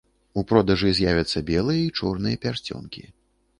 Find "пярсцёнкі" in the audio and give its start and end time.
2.49-3.07